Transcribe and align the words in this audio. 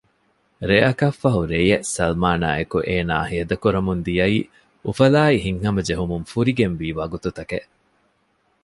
ރެއަކަށްފަހު 0.69 1.41
ރެޔެއް 1.51 1.87
ސަލްމާނާއެކު 1.95 2.77
އޭނާ 2.87 3.15
ހޭދަކުރަމުން 3.29 4.01
ދިޔައީ 4.05 4.39
އުފަލާއި 4.85 5.37
ހިތްހަމަޖެހުމުން 5.45 6.25
ފުރިގެންވީ 6.31 6.87
ވަގުތުތަކެއް 6.99 7.69